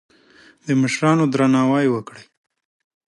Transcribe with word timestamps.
د 0.65 0.67
مشرانو 0.81 1.23
درناوی 1.33 1.87
وکړئ. 1.91 2.23